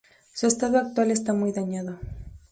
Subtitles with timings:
[0.33, 1.99] Su estado actual está muy dañado.